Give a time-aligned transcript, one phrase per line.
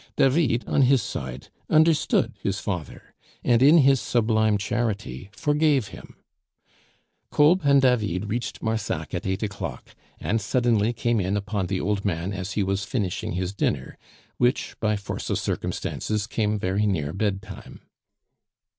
[0.15, 3.13] David, on his side, understood his father,
[3.43, 6.15] and in his sublime charity forgave him.
[7.29, 12.03] Kolb and David reached Marsac at eight o'clock, and suddenly came in upon the old
[12.03, 13.95] man as he was finishing his dinner,
[14.37, 17.81] which, by force of circumstances, came very near bedtime.